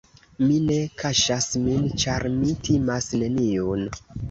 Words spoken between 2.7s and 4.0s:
timas neniun.